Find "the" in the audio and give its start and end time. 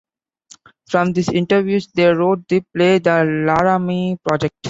2.47-2.61, 2.97-3.23